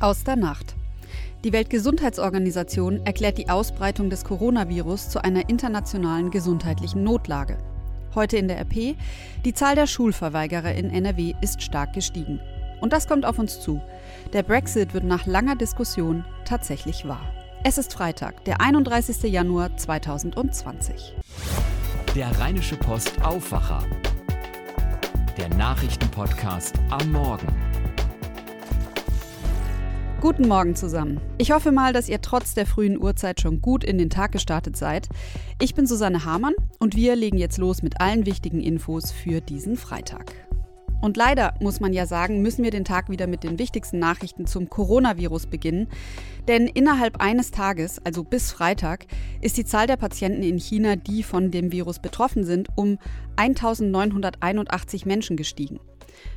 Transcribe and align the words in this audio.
Aus 0.00 0.24
der 0.24 0.36
Nacht. 0.36 0.76
Die 1.44 1.52
Weltgesundheitsorganisation 1.52 3.04
erklärt 3.04 3.36
die 3.36 3.50
Ausbreitung 3.50 4.08
des 4.08 4.24
Coronavirus 4.24 5.10
zu 5.10 5.22
einer 5.22 5.50
internationalen 5.50 6.30
gesundheitlichen 6.30 7.04
Notlage. 7.04 7.58
Heute 8.14 8.38
in 8.38 8.48
der 8.48 8.60
RP, 8.60 8.96
die 9.44 9.52
Zahl 9.52 9.74
der 9.74 9.86
Schulverweigerer 9.86 10.72
in 10.72 10.88
NRW 10.88 11.34
ist 11.42 11.62
stark 11.62 11.92
gestiegen. 11.92 12.40
Und 12.80 12.94
das 12.94 13.08
kommt 13.08 13.26
auf 13.26 13.38
uns 13.38 13.60
zu. 13.60 13.82
Der 14.32 14.42
Brexit 14.42 14.94
wird 14.94 15.04
nach 15.04 15.26
langer 15.26 15.54
Diskussion 15.54 16.24
tatsächlich 16.46 17.06
wahr. 17.06 17.34
Es 17.62 17.76
ist 17.76 17.92
Freitag, 17.92 18.42
der 18.46 18.62
31. 18.62 19.30
Januar 19.30 19.76
2020. 19.76 21.14
Der 22.14 22.40
Rheinische 22.40 22.76
Post 22.76 23.22
Aufwacher. 23.22 23.84
Der 25.36 25.50
Nachrichtenpodcast 25.50 26.74
am 26.88 27.12
Morgen. 27.12 27.69
Guten 30.20 30.48
Morgen 30.48 30.76
zusammen. 30.76 31.18
Ich 31.38 31.50
hoffe 31.50 31.72
mal, 31.72 31.94
dass 31.94 32.10
ihr 32.10 32.20
trotz 32.20 32.52
der 32.52 32.66
frühen 32.66 33.02
Uhrzeit 33.02 33.40
schon 33.40 33.62
gut 33.62 33.82
in 33.82 33.96
den 33.96 34.10
Tag 34.10 34.32
gestartet 34.32 34.76
seid. 34.76 35.08
Ich 35.62 35.74
bin 35.74 35.86
Susanne 35.86 36.26
Hamann 36.26 36.52
und 36.78 36.94
wir 36.94 37.16
legen 37.16 37.38
jetzt 37.38 37.56
los 37.56 37.82
mit 37.82 38.02
allen 38.02 38.26
wichtigen 38.26 38.60
Infos 38.60 39.12
für 39.12 39.40
diesen 39.40 39.78
Freitag. 39.78 40.49
Und 41.00 41.16
leider, 41.16 41.54
muss 41.60 41.80
man 41.80 41.92
ja 41.92 42.06
sagen, 42.06 42.42
müssen 42.42 42.62
wir 42.62 42.70
den 42.70 42.84
Tag 42.84 43.08
wieder 43.08 43.26
mit 43.26 43.42
den 43.42 43.58
wichtigsten 43.58 43.98
Nachrichten 43.98 44.46
zum 44.46 44.68
Coronavirus 44.68 45.46
beginnen. 45.46 45.88
Denn 46.46 46.66
innerhalb 46.66 47.20
eines 47.20 47.50
Tages, 47.50 48.04
also 48.04 48.22
bis 48.24 48.52
Freitag, 48.52 49.06
ist 49.40 49.56
die 49.56 49.64
Zahl 49.64 49.86
der 49.86 49.96
Patienten 49.96 50.42
in 50.42 50.58
China, 50.58 50.96
die 50.96 51.22
von 51.22 51.50
dem 51.50 51.72
Virus 51.72 51.98
betroffen 52.00 52.44
sind, 52.44 52.68
um 52.76 52.98
1981 53.36 55.06
Menschen 55.06 55.36
gestiegen. 55.36 55.80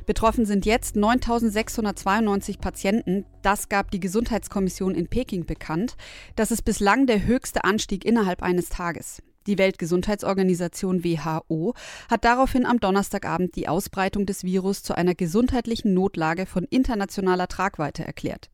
Betroffen 0.06 0.46
sind 0.46 0.66
jetzt 0.66 0.96
9.692 0.96 2.58
Patienten. 2.58 3.26
Das 3.42 3.68
gab 3.68 3.90
die 3.90 4.00
Gesundheitskommission 4.00 4.94
in 4.94 5.08
Peking 5.08 5.44
bekannt. 5.44 5.96
Das 6.36 6.50
ist 6.50 6.64
bislang 6.64 7.06
der 7.06 7.26
höchste 7.26 7.64
Anstieg 7.64 8.04
innerhalb 8.04 8.42
eines 8.42 8.68
Tages. 8.68 9.22
Die 9.46 9.58
Weltgesundheitsorganisation 9.58 11.04
WHO 11.04 11.74
hat 12.10 12.24
daraufhin 12.24 12.64
am 12.64 12.80
Donnerstagabend 12.80 13.56
die 13.56 13.68
Ausbreitung 13.68 14.26
des 14.26 14.44
Virus 14.44 14.82
zu 14.82 14.96
einer 14.96 15.14
gesundheitlichen 15.14 15.92
Notlage 15.92 16.46
von 16.46 16.64
internationaler 16.64 17.48
Tragweite 17.48 18.04
erklärt. 18.04 18.50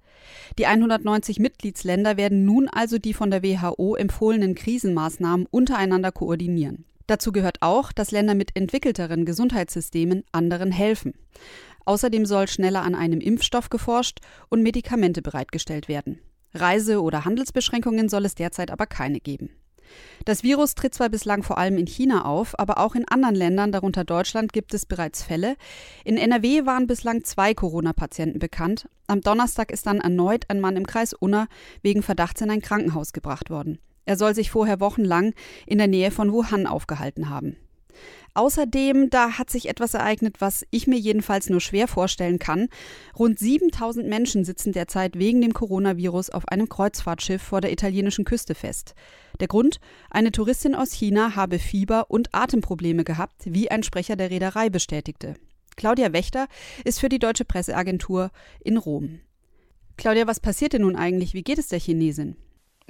Die 0.59 0.67
190 0.67 1.39
Mitgliedsländer 1.39 2.17
werden 2.17 2.45
nun 2.45 2.69
also 2.69 2.99
die 2.99 3.15
von 3.15 3.31
der 3.31 3.43
WHO 3.43 3.95
empfohlenen 3.95 4.55
Krisenmaßnahmen 4.55 5.47
untereinander 5.47 6.13
koordinieren. 6.13 6.85
Dazu 7.07 7.33
gehört 7.33 7.59
auch, 7.61 7.93
dass 7.93 8.13
Länder 8.13 8.35
mit 8.35 8.57
entwickelteren 8.57 9.25
Gesundheitssystemen 9.25 10.25
anderen 10.33 10.71
helfen. 10.71 11.15
Außerdem 11.85 12.27
soll 12.27 12.47
schneller 12.47 12.83
an 12.83 12.95
einem 12.95 13.21
Impfstoff 13.21 13.71
geforscht 13.71 14.21
und 14.49 14.63
Medikamente 14.63 15.23
bereitgestellt 15.23 15.89
werden. 15.89 16.21
Reise- 16.55 17.03
oder 17.03 17.25
Handelsbeschränkungen 17.25 18.09
soll 18.09 18.25
es 18.25 18.35
derzeit 18.35 18.71
aber 18.71 18.87
keine 18.87 19.21
geben. 19.21 19.51
Das 20.25 20.43
Virus 20.43 20.75
tritt 20.75 20.95
zwar 20.95 21.09
bislang 21.09 21.43
vor 21.43 21.59
allem 21.59 21.79
in 21.79 21.87
China 21.87 22.25
auf, 22.25 22.59
aber 22.59 22.79
auch 22.79 22.95
in 22.95 23.09
anderen 23.09 23.35
Ländern, 23.35 23.73
darunter 23.73 24.05
Deutschland, 24.05 24.53
gibt 24.53 24.75
es 24.75 24.87
bereits 24.87 25.23
Fälle. 25.23 25.57
In 26.05 26.17
NRW 26.17 26.67
waren 26.67 26.87
bislang 26.87 27.25
zwei 27.25 27.55
Corona-Patienten 27.55 28.39
bekannt. 28.39 28.89
Am 29.07 29.21
Donnerstag 29.21 29.71
ist 29.71 29.87
dann 29.87 30.01
erneut 30.01 30.45
ein 30.49 30.61
Mann 30.61 30.77
im 30.77 30.87
Kreis 30.87 31.15
Unna 31.15 31.47
wegen 31.83 32.03
Verdachts 32.03 32.41
in 32.41 32.51
ein 32.51 32.63
Krankenhaus 32.63 33.13
gebracht 33.13 33.51
worden. 33.51 33.79
Er 34.05 34.17
soll 34.17 34.35
sich 34.35 34.51
vorher 34.51 34.81
wochenlang 34.81 35.35
in 35.67 35.79
der 35.79 35.89
Nähe 35.89 36.11
von 36.11 36.33
Wuhan 36.33 36.67
aufgehalten 36.67 37.29
haben. 37.31 37.57
Außerdem, 38.35 39.11
da 39.11 39.39
hat 39.39 39.51
sich 39.51 39.69
etwas 39.69 39.95
ereignet, 39.95 40.37
was 40.41 40.65
ich 40.71 40.87
mir 40.87 40.99
jedenfalls 40.99 41.51
nur 41.51 41.61
schwer 41.61 41.89
vorstellen 41.89 42.39
kann. 42.39 42.69
Rund 43.19 43.39
7000 43.39 44.07
Menschen 44.09 44.45
sitzen 44.45 44.73
derzeit 44.73 45.19
wegen 45.19 45.41
dem 45.41 45.53
Coronavirus 45.53 46.31
auf 46.31 46.49
einem 46.49 46.69
Kreuzfahrtschiff 46.69 47.43
vor 47.43 47.61
der 47.61 47.73
italienischen 47.73 48.25
Küste 48.25 48.55
fest. 48.55 48.95
Der 49.41 49.49
Grund? 49.49 49.81
Eine 50.11 50.33
Touristin 50.33 50.75
aus 50.75 50.93
China 50.93 51.35
habe 51.35 51.59
Fieber 51.59 52.11
und 52.11 52.35
Atemprobleme 52.35 53.05
gehabt, 53.05 53.43
wie 53.47 53.71
ein 53.71 53.83
Sprecher 53.83 54.17
der 54.17 54.31
Reederei 54.31 54.71
bestätigte. 54.71 55.35
Claudia 55.77 56.13
Wächter 56.13 56.47
ist 56.85 57.01
für 57.01 57.09
die 57.09 57.19
deutsche 57.19 57.45
Presseagentur 57.45 58.31
in 58.63 58.77
Rom. 58.77 59.21
Claudia, 59.97 60.27
was 60.27 60.41
passiert 60.41 60.73
denn 60.73 60.83
nun 60.83 60.97
eigentlich? 60.97 61.35
Wie 61.35 61.43
geht 61.43 61.59
es 61.59 61.69
der 61.69 61.81
Chinesin? 61.81 62.37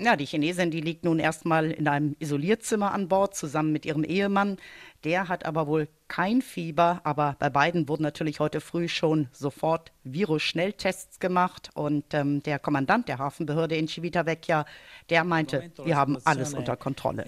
Ja, 0.02 0.16
die 0.16 0.24
Chinesin, 0.24 0.70
die 0.70 0.80
liegt 0.80 1.04
nun 1.04 1.18
erstmal 1.18 1.70
in 1.70 1.86
einem 1.86 2.16
Isolierzimmer 2.18 2.92
an 2.92 3.08
Bord 3.08 3.34
zusammen 3.34 3.70
mit 3.70 3.84
ihrem 3.84 4.02
Ehemann. 4.02 4.56
Der 5.04 5.28
hat 5.28 5.44
aber 5.44 5.66
wohl 5.66 5.88
kein 6.08 6.40
Fieber, 6.40 7.00
aber 7.04 7.36
bei 7.38 7.50
beiden 7.50 7.86
wurden 7.86 8.02
natürlich 8.02 8.40
heute 8.40 8.62
früh 8.62 8.88
schon 8.88 9.28
sofort 9.32 9.92
Virus-Schnelltests 10.04 11.20
gemacht 11.20 11.70
und 11.74 12.14
ähm, 12.14 12.42
der 12.42 12.58
Kommandant 12.58 13.08
der 13.08 13.18
Hafenbehörde 13.18 13.76
in 13.76 13.88
Civitavecchia, 13.88 14.64
der 15.10 15.24
meinte, 15.24 15.70
wir 15.84 15.96
haben 15.96 16.16
alles 16.24 16.54
unter 16.54 16.76
Kontrolle. 16.76 17.26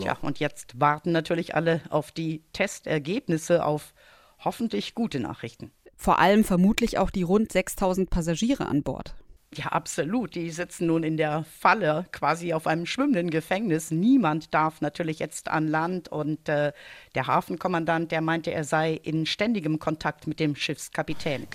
Ja, 0.00 0.16
und 0.22 0.38
jetzt 0.38 0.80
warten 0.80 1.12
natürlich 1.12 1.54
alle 1.54 1.82
auf 1.90 2.10
die 2.10 2.42
Testergebnisse, 2.54 3.64
auf 3.64 3.92
hoffentlich 4.38 4.94
gute 4.94 5.20
Nachrichten. 5.20 5.72
Vor 5.94 6.18
allem 6.18 6.42
vermutlich 6.42 6.98
auch 6.98 7.10
die 7.10 7.22
rund 7.22 7.52
6000 7.52 8.08
Passagiere 8.08 8.66
an 8.66 8.82
Bord. 8.82 9.14
Ja, 9.54 9.66
absolut. 9.66 10.34
Die 10.34 10.50
sitzen 10.50 10.86
nun 10.86 11.02
in 11.02 11.18
der 11.18 11.44
Falle, 11.44 12.06
quasi 12.10 12.54
auf 12.54 12.66
einem 12.66 12.86
schwimmenden 12.86 13.28
Gefängnis. 13.28 13.90
Niemand 13.90 14.54
darf 14.54 14.80
natürlich 14.80 15.18
jetzt 15.18 15.48
an 15.48 15.68
Land. 15.68 16.08
Und 16.08 16.48
äh, 16.48 16.72
der 17.14 17.26
Hafenkommandant, 17.26 18.12
der 18.12 18.22
meinte, 18.22 18.50
er 18.50 18.64
sei 18.64 18.94
in 18.94 19.26
ständigem 19.26 19.78
Kontakt 19.78 20.26
mit 20.26 20.40
dem 20.40 20.56
Schiffskapitän. 20.56 21.46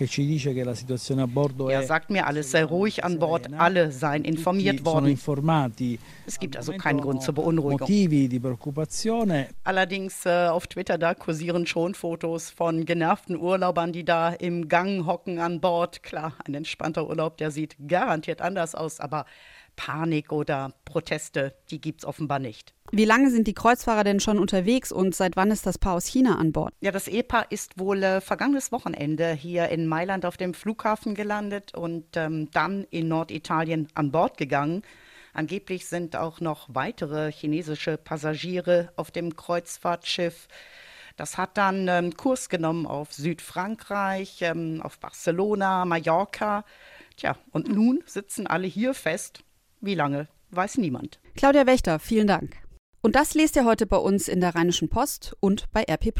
Er 1.69 1.84
sagt 1.84 2.09
mir, 2.12 2.28
alles 2.28 2.52
sei 2.52 2.63
ruhig 2.63 3.03
an 3.03 3.18
Bord, 3.18 3.50
alle 3.58 3.91
seien 3.91 4.24
informiert 4.25 4.85
worden. 4.85 5.19
Es 6.28 6.40
gibt 6.40 6.56
also 6.56 6.74
keinen 6.74 7.02
Grund 7.02 7.24
zur 7.24 7.34
Beunruhigung. 7.34 7.88
Allerdings 9.64 10.25
äh, 10.25 10.47
auf 10.47 10.68
Twitter, 10.68 10.97
da 11.00 11.16
kursieren 11.16 11.66
schon 11.66 11.96
Fotos 11.96 12.52
von 12.52 12.85
genervten 12.85 13.38
Urlaubern, 13.38 13.91
die 13.91 14.06
da 14.06 14.29
im 14.29 14.68
Gang 14.68 15.06
hocken 15.08 15.40
an 15.40 15.62
Bord. 15.62 16.03
Klar, 16.03 16.34
ein 16.46 16.53
entspannter 16.53 17.08
Urlaub, 17.08 17.38
der 17.38 17.50
sieht 17.50 17.75
garantiert 17.87 18.41
anders 18.41 18.75
aus, 18.75 18.99
aber 18.99 19.25
Panik 19.75 20.31
oder 20.31 20.73
Proteste, 20.83 21.53
die 21.69 21.79
gibt 21.79 22.01
es 22.01 22.05
offenbar 22.05 22.39
nicht. 22.39 22.73
Wie 22.91 23.05
lange 23.05 23.29
sind 23.29 23.47
die 23.47 23.53
Kreuzfahrer 23.53 24.03
denn 24.03 24.19
schon 24.19 24.39
unterwegs 24.39 24.91
und 24.91 25.15
seit 25.15 25.35
wann 25.35 25.51
ist 25.51 25.65
das 25.65 25.77
Paar 25.77 25.93
aus 25.93 26.05
China 26.05 26.37
an 26.37 26.51
Bord? 26.51 26.73
Ja, 26.81 26.91
das 26.91 27.07
Ehepaar 27.07 27.51
ist 27.51 27.77
wohl 27.79 28.01
äh, 28.01 28.21
vergangenes 28.21 28.71
Wochenende 28.71 29.33
hier 29.33 29.69
in 29.69 29.87
Mailand 29.87 30.25
auf 30.25 30.37
dem 30.37 30.53
Flughafen 30.53 31.13
gelandet 31.13 31.73
und 31.75 32.05
ähm, 32.15 32.49
dann 32.51 32.85
in 32.89 33.07
Norditalien 33.07 33.87
an 33.93 34.11
Bord 34.11 34.37
gegangen. 34.37 34.83
Angeblich 35.33 35.85
sind 35.85 36.15
auch 36.15 36.39
noch 36.39 36.67
weitere 36.69 37.31
chinesische 37.31 37.97
Passagiere 37.97 38.91
auf 38.95 39.11
dem 39.11 39.35
Kreuzfahrtschiff. 39.35 40.47
Das 41.17 41.37
hat 41.37 41.57
dann 41.57 41.87
ähm, 41.87 42.15
Kurs 42.15 42.47
genommen 42.47 42.85
auf 42.85 43.13
Südfrankreich, 43.13 44.41
ähm, 44.41 44.81
auf 44.81 44.99
Barcelona, 44.99 45.83
Mallorca. 45.85 46.63
Tja, 47.17 47.35
und 47.51 47.67
nun 47.67 48.03
sitzen 48.05 48.45
alle 48.45 48.67
hier 48.67 48.94
fest. 48.94 49.44
Wie 49.81 49.95
lange, 49.95 50.28
weiß 50.51 50.78
niemand. 50.78 51.19
Claudia 51.35 51.66
Wächter, 51.66 51.97
vielen 52.00 52.28
Dank. 52.28 52.57
Und 53.01 53.16
das 53.16 53.33
lest 53.33 53.55
ihr 53.55 53.66
heute 53.66 53.88
bei 53.88 53.97
uns 53.97 54.28
in 54.28 54.39
der 54.39 54.53
Rheinischen 54.53 54.89
Post 54.89 55.35
und 55.39 55.66
bei 55.72 55.83
RP 55.83 56.13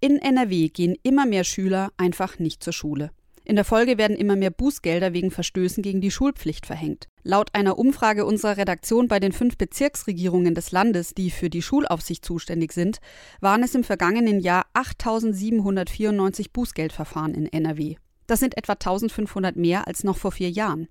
In 0.00 0.18
NRW 0.18 0.68
gehen 0.68 0.96
immer 1.04 1.24
mehr 1.24 1.44
Schüler 1.44 1.92
einfach 1.96 2.38
nicht 2.40 2.64
zur 2.64 2.72
Schule. 2.72 3.10
In 3.44 3.56
der 3.56 3.64
Folge 3.64 3.96
werden 3.96 4.16
immer 4.16 4.36
mehr 4.36 4.50
Bußgelder 4.50 5.12
wegen 5.12 5.30
Verstößen 5.30 5.82
gegen 5.82 6.00
die 6.00 6.10
Schulpflicht 6.10 6.66
verhängt. 6.66 7.08
Laut 7.22 7.54
einer 7.54 7.78
Umfrage 7.78 8.24
unserer 8.24 8.56
Redaktion 8.56 9.08
bei 9.08 9.20
den 9.20 9.32
fünf 9.32 9.56
Bezirksregierungen 9.56 10.54
des 10.54 10.72
Landes, 10.72 11.14
die 11.14 11.30
für 11.30 11.48
die 11.48 11.62
Schulaufsicht 11.62 12.24
zuständig 12.24 12.72
sind, 12.72 12.98
waren 13.40 13.62
es 13.62 13.74
im 13.74 13.84
vergangenen 13.84 14.40
Jahr 14.40 14.66
8.794 14.74 16.46
Bußgeldverfahren 16.52 17.34
in 17.34 17.46
NRW. 17.46 17.96
Das 18.30 18.38
sind 18.38 18.56
etwa 18.56 18.74
1500 18.74 19.56
mehr 19.56 19.88
als 19.88 20.04
noch 20.04 20.16
vor 20.16 20.30
vier 20.30 20.50
Jahren. 20.50 20.86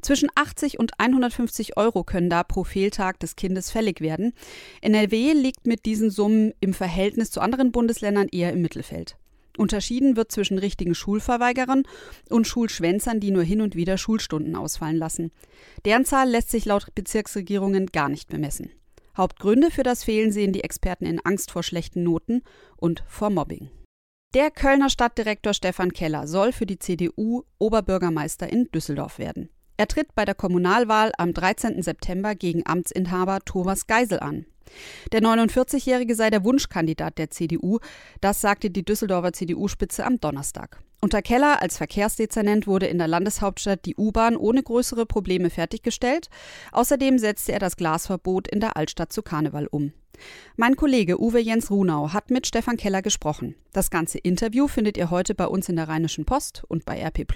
Zwischen 0.00 0.30
80 0.34 0.78
und 0.78 0.92
150 0.98 1.76
Euro 1.76 2.02
können 2.02 2.30
da 2.30 2.42
pro 2.44 2.64
Fehltag 2.64 3.20
des 3.20 3.36
Kindes 3.36 3.70
fällig 3.70 4.00
werden. 4.00 4.32
NRW 4.80 5.34
liegt 5.34 5.66
mit 5.66 5.84
diesen 5.84 6.08
Summen 6.08 6.54
im 6.60 6.72
Verhältnis 6.72 7.30
zu 7.30 7.42
anderen 7.42 7.72
Bundesländern 7.72 8.28
eher 8.28 8.54
im 8.54 8.62
Mittelfeld. 8.62 9.18
Unterschieden 9.58 10.16
wird 10.16 10.32
zwischen 10.32 10.56
richtigen 10.56 10.94
Schulverweigerern 10.94 11.82
und 12.30 12.46
Schulschwänzern, 12.46 13.20
die 13.20 13.32
nur 13.32 13.42
hin 13.42 13.60
und 13.60 13.76
wieder 13.76 13.98
Schulstunden 13.98 14.56
ausfallen 14.56 14.96
lassen. 14.96 15.30
Deren 15.84 16.06
Zahl 16.06 16.30
lässt 16.30 16.50
sich 16.50 16.64
laut 16.64 16.86
Bezirksregierungen 16.94 17.88
gar 17.88 18.08
nicht 18.08 18.30
bemessen. 18.30 18.70
Hauptgründe 19.14 19.70
für 19.70 19.82
das 19.82 20.04
Fehlen 20.04 20.32
sehen 20.32 20.54
die 20.54 20.64
Experten 20.64 21.04
in 21.04 21.20
Angst 21.20 21.50
vor 21.50 21.62
schlechten 21.62 22.02
Noten 22.02 22.40
und 22.78 23.04
vor 23.08 23.28
Mobbing. 23.28 23.68
Der 24.34 24.50
Kölner 24.50 24.88
Stadtdirektor 24.88 25.52
Stefan 25.52 25.92
Keller 25.92 26.26
soll 26.26 26.52
für 26.52 26.64
die 26.64 26.78
CDU 26.78 27.42
Oberbürgermeister 27.58 28.50
in 28.50 28.70
Düsseldorf 28.72 29.18
werden. 29.18 29.50
Er 29.76 29.88
tritt 29.88 30.14
bei 30.14 30.24
der 30.24 30.34
Kommunalwahl 30.34 31.12
am 31.18 31.34
13. 31.34 31.82
September 31.82 32.34
gegen 32.34 32.62
Amtsinhaber 32.64 33.40
Thomas 33.44 33.86
Geisel 33.86 34.20
an. 34.20 34.46
Der 35.12 35.20
49-Jährige 35.20 36.14
sei 36.14 36.30
der 36.30 36.44
Wunschkandidat 36.44 37.18
der 37.18 37.30
CDU, 37.30 37.78
das 38.20 38.40
sagte 38.40 38.70
die 38.70 38.84
Düsseldorfer 38.84 39.32
CDU-Spitze 39.32 40.04
am 40.04 40.20
Donnerstag. 40.20 40.78
Unter 41.00 41.20
Keller 41.20 41.60
als 41.60 41.78
Verkehrsdezernent 41.78 42.68
wurde 42.68 42.86
in 42.86 42.98
der 42.98 43.08
Landeshauptstadt 43.08 43.84
die 43.86 43.96
U-Bahn 43.96 44.36
ohne 44.36 44.62
größere 44.62 45.04
Probleme 45.04 45.50
fertiggestellt. 45.50 46.28
Außerdem 46.70 47.18
setzte 47.18 47.50
er 47.50 47.58
das 47.58 47.76
Glasverbot 47.76 48.46
in 48.46 48.60
der 48.60 48.76
Altstadt 48.76 49.12
zu 49.12 49.22
Karneval 49.22 49.66
um. 49.66 49.92
Mein 50.56 50.76
Kollege 50.76 51.20
Uwe 51.20 51.40
Jens 51.40 51.70
Runau 51.70 52.12
hat 52.12 52.30
mit 52.30 52.46
Stefan 52.46 52.76
Keller 52.76 53.02
gesprochen. 53.02 53.56
Das 53.72 53.90
ganze 53.90 54.18
Interview 54.18 54.68
findet 54.68 54.96
ihr 54.96 55.10
heute 55.10 55.34
bei 55.34 55.46
uns 55.46 55.68
in 55.68 55.74
der 55.74 55.88
Rheinischen 55.88 56.24
Post 56.24 56.62
und 56.68 56.84
bei 56.84 57.00
RP. 57.02 57.26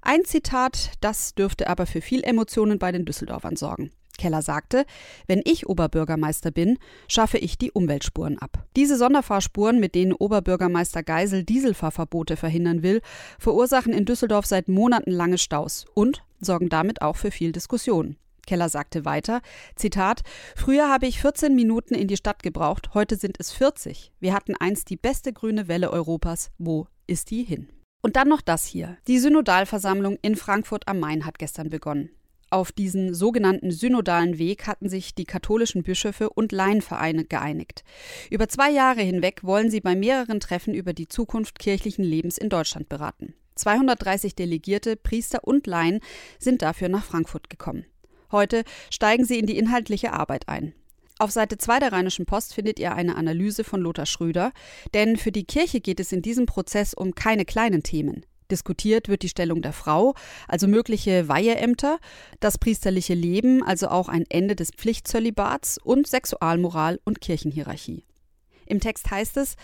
Ein 0.00 0.24
Zitat, 0.24 0.92
das 1.02 1.34
dürfte 1.34 1.68
aber 1.68 1.84
für 1.84 2.00
viel 2.00 2.24
Emotionen 2.24 2.78
bei 2.78 2.92
den 2.92 3.04
Düsseldorfern 3.04 3.56
sorgen. 3.56 3.90
Keller 4.16 4.42
sagte, 4.42 4.84
wenn 5.26 5.42
ich 5.44 5.68
Oberbürgermeister 5.68 6.50
bin, 6.50 6.78
schaffe 7.08 7.38
ich 7.38 7.58
die 7.58 7.72
Umweltspuren 7.72 8.38
ab. 8.38 8.64
Diese 8.76 8.96
Sonderfahrspuren, 8.96 9.80
mit 9.80 9.94
denen 9.94 10.12
Oberbürgermeister 10.12 11.02
Geisel 11.02 11.44
Dieselfahrverbote 11.44 12.36
verhindern 12.36 12.82
will, 12.82 13.00
verursachen 13.38 13.92
in 13.92 14.04
Düsseldorf 14.04 14.46
seit 14.46 14.68
Monaten 14.68 15.10
lange 15.10 15.38
Staus 15.38 15.86
und 15.94 16.22
sorgen 16.40 16.68
damit 16.68 17.02
auch 17.02 17.16
für 17.16 17.30
viel 17.30 17.52
Diskussion. 17.52 18.16
Keller 18.46 18.68
sagte 18.68 19.04
weiter, 19.04 19.42
Zitat, 19.74 20.22
Früher 20.54 20.88
habe 20.88 21.06
ich 21.06 21.20
14 21.20 21.54
Minuten 21.54 21.94
in 21.94 22.08
die 22.08 22.16
Stadt 22.16 22.42
gebraucht, 22.42 22.94
heute 22.94 23.16
sind 23.16 23.36
es 23.38 23.52
40. 23.52 24.12
Wir 24.20 24.32
hatten 24.32 24.54
einst 24.54 24.88
die 24.88 24.96
beste 24.96 25.32
grüne 25.32 25.68
Welle 25.68 25.90
Europas. 25.90 26.50
Wo 26.56 26.86
ist 27.06 27.30
die 27.30 27.42
hin? 27.42 27.68
Und 28.02 28.16
dann 28.16 28.28
noch 28.28 28.40
das 28.40 28.64
hier. 28.64 28.96
Die 29.08 29.18
Synodalversammlung 29.18 30.16
in 30.22 30.36
Frankfurt 30.36 30.86
am 30.86 31.00
Main 31.00 31.26
hat 31.26 31.38
gestern 31.40 31.70
begonnen. 31.70 32.10
Auf 32.56 32.72
diesen 32.72 33.12
sogenannten 33.12 33.70
synodalen 33.70 34.38
Weg 34.38 34.66
hatten 34.66 34.88
sich 34.88 35.14
die 35.14 35.26
katholischen 35.26 35.82
Bischöfe 35.82 36.30
und 36.30 36.52
Laienvereine 36.52 37.26
geeinigt. 37.26 37.84
Über 38.30 38.48
zwei 38.48 38.70
Jahre 38.70 39.02
hinweg 39.02 39.44
wollen 39.44 39.70
sie 39.70 39.82
bei 39.82 39.94
mehreren 39.94 40.40
Treffen 40.40 40.72
über 40.72 40.94
die 40.94 41.06
Zukunft 41.06 41.58
kirchlichen 41.58 42.02
Lebens 42.02 42.38
in 42.38 42.48
Deutschland 42.48 42.88
beraten. 42.88 43.34
230 43.56 44.36
Delegierte, 44.36 44.96
Priester 44.96 45.44
und 45.44 45.66
Laien 45.66 46.00
sind 46.38 46.62
dafür 46.62 46.88
nach 46.88 47.04
Frankfurt 47.04 47.50
gekommen. 47.50 47.84
Heute 48.32 48.64
steigen 48.88 49.26
sie 49.26 49.38
in 49.38 49.44
die 49.44 49.58
inhaltliche 49.58 50.14
Arbeit 50.14 50.48
ein. 50.48 50.72
Auf 51.18 51.32
Seite 51.32 51.58
2 51.58 51.80
der 51.80 51.92
Rheinischen 51.92 52.24
Post 52.24 52.54
findet 52.54 52.78
ihr 52.78 52.94
eine 52.94 53.16
Analyse 53.16 53.64
von 53.64 53.82
Lothar 53.82 54.06
Schröder, 54.06 54.54
denn 54.94 55.18
für 55.18 55.30
die 55.30 55.44
Kirche 55.44 55.82
geht 55.82 56.00
es 56.00 56.10
in 56.10 56.22
diesem 56.22 56.46
Prozess 56.46 56.94
um 56.94 57.14
keine 57.14 57.44
kleinen 57.44 57.82
Themen. 57.82 58.24
Diskutiert 58.50 59.08
wird 59.08 59.22
die 59.22 59.28
Stellung 59.28 59.62
der 59.62 59.72
Frau, 59.72 60.14
also 60.48 60.68
mögliche 60.68 61.28
Weiheämter, 61.28 61.98
das 62.40 62.58
priesterliche 62.58 63.14
Leben, 63.14 63.62
also 63.62 63.88
auch 63.88 64.08
ein 64.08 64.24
Ende 64.28 64.56
des 64.56 64.70
Pflichtzölibats 64.70 65.78
und 65.78 66.06
Sexualmoral 66.06 67.00
und 67.04 67.20
Kirchenhierarchie. 67.20 68.04
Im 68.66 68.80
Text 68.80 69.10
heißt 69.10 69.36
es, 69.36 69.56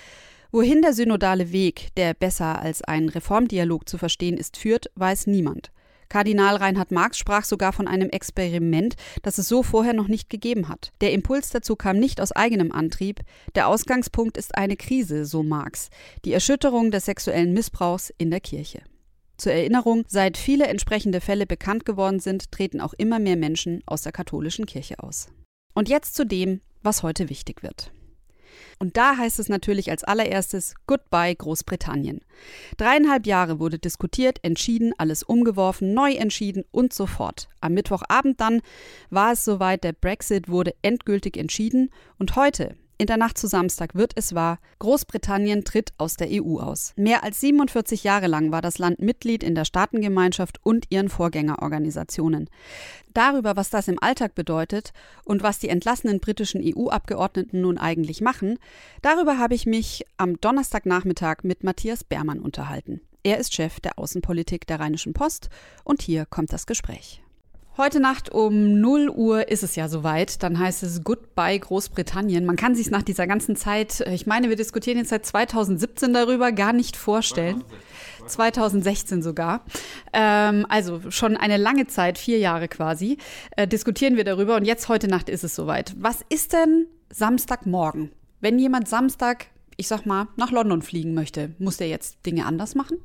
wohin 0.51 0.83
der 0.83 0.93
synodale 0.93 1.53
Weg, 1.53 1.95
der 1.97 2.15
besser 2.15 2.61
als 2.61 2.83
ein 2.83 3.09
Reformdialog 3.09 3.89
zu 3.89 3.99
verstehen 3.99 4.37
ist, 4.37 4.57
führt, 4.57 4.91
weiß 4.95 5.27
niemand. 5.27 5.73
Kardinal 6.13 6.57
Reinhard 6.57 6.91
Marx 6.91 7.17
sprach 7.17 7.43
sogar 7.43 7.73
von 7.73 7.89
einem 7.89 8.11
Experiment, 8.11 8.97
das 9.23 9.39
es 9.39 9.49
so 9.49 9.63
vorher 9.63 9.95
noch 9.95 10.09
nicht 10.09 10.29
gegeben 10.29 10.69
hat. 10.69 10.93
Der 11.01 11.11
Impuls 11.11 11.49
dazu 11.49 11.75
kam 11.75 11.99
nicht 11.99 12.21
aus 12.21 12.33
eigenem 12.33 12.71
Antrieb. 12.71 13.21
Der 13.55 13.67
Ausgangspunkt 13.67 14.37
ist 14.37 14.55
eine 14.55 14.77
Krise, 14.77 15.25
so 15.25 15.43
Marx, 15.43 15.89
die 16.27 16.35
Erschütterung 16.35 16.91
des 16.91 17.07
sexuellen 17.07 17.55
Missbrauchs 17.55 18.13
in 18.19 18.31
der 18.31 18.41
Kirche. 18.41 18.83
Zur 19.39 19.53
Erinnerung, 19.53 20.05
seit 20.07 20.37
viele 20.37 20.67
entsprechende 20.67 21.23
Fälle 21.23 21.47
bekannt 21.47 21.87
geworden 21.87 22.21
sind, 22.21 22.53
treten 22.53 22.83
auch 22.83 22.93
immer 22.93 23.19
mehr 23.19 23.37
Menschen 23.37 23.83
aus 23.87 24.03
der 24.03 24.13
katholischen 24.13 24.67
Kirche 24.67 25.03
aus. 25.03 25.29
Und 25.73 25.89
jetzt 25.89 26.15
zu 26.15 26.27
dem, 26.27 26.61
was 26.83 27.03
heute 27.03 27.31
wichtig 27.31 27.63
wird. 27.63 27.91
Und 28.79 28.97
da 28.97 29.17
heißt 29.17 29.39
es 29.39 29.49
natürlich 29.49 29.91
als 29.91 30.05
allererstes 30.05 30.75
Goodbye 30.87 31.35
Großbritannien. 31.35 32.21
Dreieinhalb 32.77 33.27
Jahre 33.27 33.59
wurde 33.59 33.79
diskutiert, 33.79 34.39
entschieden, 34.43 34.93
alles 34.99 35.23
umgeworfen, 35.23 35.95
neu 35.95 36.13
entschieden 36.13 36.65
und 36.71 36.93
so 36.93 37.07
fort. 37.07 37.49
Am 37.61 37.75
Mittwochabend 37.75 38.41
dann 38.41 38.61
war 39.11 39.33
es 39.33 39.45
soweit, 39.45 39.85
der 39.85 39.93
Brexit 39.93 40.49
wurde 40.49 40.75
endgültig 40.83 41.37
entschieden 41.37 41.91
und 42.19 42.37
heute, 42.37 42.75
in 43.03 43.09
der 43.09 43.17
Nacht 43.17 43.37
zu 43.37 43.49
Samstag 43.49 43.97
wird 43.97 44.13
es 44.15 44.33
wahr, 44.33 44.61
Großbritannien 44.79 45.65
tritt 45.65 45.93
aus 45.99 46.15
der 46.15 46.29
EU 46.31 46.61
aus. 46.61 46.93
Mehr 46.95 47.25
als 47.25 47.41
47 47.41 48.05
Jahre 48.05 48.29
lang 48.29 48.53
war 48.53 48.63
das 48.63 48.79
Land 48.79 49.01
Mitglied 49.01 49.43
in 49.43 49.57
der 49.57 49.65
Staatengemeinschaft 49.65 50.61
und 50.63 50.87
ihren 50.91 51.09
Vorgängerorganisationen. 51.09 52.49
Darüber, 53.13 53.57
was 53.57 53.71
das 53.71 53.89
im 53.89 54.01
Alltag 54.01 54.37
bedeutet 54.37 54.93
und 55.25 55.43
was 55.43 55.59
die 55.59 55.69
entlassenen 55.69 56.21
britischen 56.21 56.63
EU-Abgeordneten 56.65 57.61
nun 57.61 57.77
eigentlich 57.77 58.21
machen, 58.21 58.61
darüber 59.03 59.37
habe 59.37 59.57
ich 59.57 59.67
mich 59.67 60.07
am 60.17 60.41
Donnerstagnachmittag 60.41 61.39
mit 61.43 61.65
Matthias 61.65 62.05
Bermann 62.05 62.39
unterhalten. 62.39 63.01
Er 63.25 63.39
ist 63.39 63.53
Chef 63.53 63.81
der 63.81 63.99
Außenpolitik 63.99 64.65
der 64.69 64.79
Rheinischen 64.79 65.13
Post 65.13 65.49
und 65.83 66.03
hier 66.03 66.25
kommt 66.25 66.53
das 66.53 66.67
Gespräch. 66.67 67.22
Heute 67.83 67.99
Nacht 67.99 68.31
um 68.31 68.81
0 68.81 69.09
Uhr 69.09 69.49
ist 69.49 69.65
es 69.65 69.75
ja 69.75 69.89
soweit. 69.89 70.45
Dann 70.45 70.57
heißt 70.57 70.85
es 70.85 71.03
Goodbye 71.03 71.59
Großbritannien. 71.59 72.47
Man 72.47 72.55
kann 72.55 72.77
sich 72.77 72.93
nach 72.93 73.03
dieser 73.03 73.27
ganzen 73.27 73.57
Zeit, 73.57 74.03
äh, 74.03 74.15
ich 74.15 74.25
meine, 74.25 74.49
wir 74.49 74.55
diskutieren 74.55 74.99
jetzt 74.99 75.09
seit 75.09 75.27
2017 75.27 76.15
darüber, 76.15 76.53
gar 76.53 76.73
nicht 76.73 76.97
vorstellen. 76.97 77.65
2016 78.25 79.21
sogar. 79.21 79.65
Ähm, 80.13 80.65
also 80.69 81.01
schon 81.11 81.37
eine 81.37 81.57
lange 81.57 81.89
Zeit, 81.89 82.19
vier 82.19 82.39
Jahre 82.39 82.69
quasi, 82.69 83.19
äh, 83.57 83.67
diskutieren 83.67 84.17
wir 84.17 84.23
darüber. 84.23 84.55
Und 84.55 84.65
jetzt 84.65 84.89
heute 84.89 85.09
Nacht 85.09 85.29
ist 85.29 85.43
es 85.43 85.57
soweit. 85.57 85.93
Was 85.99 86.21
ist 86.29 86.53
denn 86.53 86.87
Samstagmorgen? 87.11 88.13
Wenn 88.41 88.61
jemand 88.61 88.87
Samstag, 88.87 89.47
ich 89.77 89.89
sag 89.89 90.07
mal, 90.07 90.29
nach 90.37 90.53
London 90.53 90.83
fliegen 90.83 91.15
möchte, 91.15 91.51
muss 91.59 91.79
der 91.79 91.89
jetzt 91.89 92.25
Dinge 92.27 92.47
anders 92.47 92.77
machen? 92.77 92.99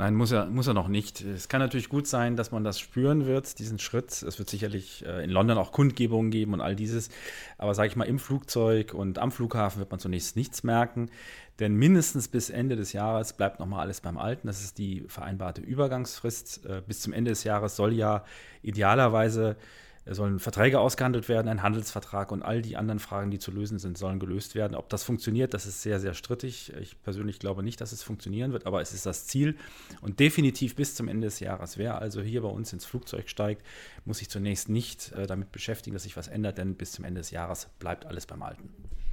Nein, 0.00 0.14
muss 0.14 0.32
er, 0.32 0.46
muss 0.46 0.66
er 0.66 0.72
noch 0.72 0.88
nicht. 0.88 1.20
Es 1.20 1.48
kann 1.48 1.60
natürlich 1.60 1.90
gut 1.90 2.06
sein, 2.06 2.34
dass 2.34 2.52
man 2.52 2.64
das 2.64 2.80
spüren 2.80 3.26
wird, 3.26 3.58
diesen 3.58 3.78
Schritt. 3.78 4.22
Es 4.22 4.38
wird 4.38 4.48
sicherlich 4.48 5.04
äh, 5.04 5.22
in 5.22 5.28
London 5.28 5.58
auch 5.58 5.72
Kundgebungen 5.72 6.30
geben 6.30 6.54
und 6.54 6.62
all 6.62 6.74
dieses. 6.74 7.10
Aber 7.58 7.74
sage 7.74 7.88
ich 7.88 7.96
mal, 7.96 8.04
im 8.04 8.18
Flugzeug 8.18 8.94
und 8.94 9.18
am 9.18 9.30
Flughafen 9.30 9.78
wird 9.78 9.90
man 9.90 10.00
zunächst 10.00 10.36
nichts 10.36 10.62
merken. 10.62 11.10
Denn 11.58 11.74
mindestens 11.74 12.28
bis 12.28 12.48
Ende 12.48 12.76
des 12.76 12.94
Jahres 12.94 13.34
bleibt 13.34 13.60
nochmal 13.60 13.80
alles 13.80 14.00
beim 14.00 14.16
Alten. 14.16 14.46
Das 14.46 14.64
ist 14.64 14.78
die 14.78 15.04
vereinbarte 15.06 15.60
Übergangsfrist. 15.60 16.64
Äh, 16.64 16.80
bis 16.88 17.02
zum 17.02 17.12
Ende 17.12 17.32
des 17.32 17.44
Jahres 17.44 17.76
soll 17.76 17.92
ja 17.92 18.24
idealerweise 18.62 19.58
sollen 20.06 20.38
Verträge 20.38 20.80
ausgehandelt 20.80 21.28
werden, 21.28 21.48
ein 21.48 21.62
Handelsvertrag 21.62 22.32
und 22.32 22.42
all 22.42 22.62
die 22.62 22.76
anderen 22.76 22.98
Fragen, 22.98 23.30
die 23.30 23.38
zu 23.38 23.50
lösen 23.50 23.78
sind, 23.78 23.98
sollen 23.98 24.18
gelöst 24.18 24.54
werden. 24.54 24.74
Ob 24.74 24.88
das 24.88 25.04
funktioniert, 25.04 25.54
das 25.54 25.66
ist 25.66 25.82
sehr, 25.82 26.00
sehr 26.00 26.14
strittig. 26.14 26.72
Ich 26.80 27.00
persönlich 27.02 27.38
glaube 27.38 27.62
nicht, 27.62 27.80
dass 27.80 27.92
es 27.92 28.02
funktionieren 28.02 28.52
wird, 28.52 28.66
aber 28.66 28.80
es 28.80 28.92
ist 28.92 29.06
das 29.06 29.26
Ziel 29.26 29.56
und 30.00 30.18
definitiv 30.18 30.74
bis 30.74 30.94
zum 30.94 31.08
Ende 31.08 31.26
des 31.26 31.40
Jahres. 31.40 31.78
Wer 31.78 32.00
also 32.00 32.22
hier 32.22 32.42
bei 32.42 32.48
uns 32.48 32.72
ins 32.72 32.84
Flugzeug 32.84 33.28
steigt, 33.28 33.64
muss 34.04 34.18
sich 34.18 34.30
zunächst 34.30 34.68
nicht 34.68 35.12
äh, 35.12 35.26
damit 35.26 35.52
beschäftigen, 35.52 35.94
dass 35.94 36.04
sich 36.04 36.16
was 36.16 36.28
ändert, 36.28 36.58
denn 36.58 36.74
bis 36.74 36.92
zum 36.92 37.04
Ende 37.04 37.20
des 37.20 37.30
Jahres 37.30 37.68
bleibt 37.78 38.06
alles 38.06 38.26
beim 38.26 38.42
Alten. 38.42 38.70